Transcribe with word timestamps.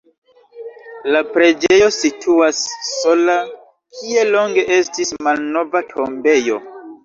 La 1.15 1.21
preĝejo 1.35 1.89
situas 1.97 2.63
sola, 2.89 3.37
kie 4.01 4.27
longe 4.33 4.67
estis 4.81 5.15
malnova 5.31 5.87
tombejo. 5.97 6.63